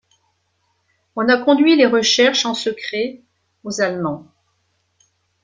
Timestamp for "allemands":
3.81-4.31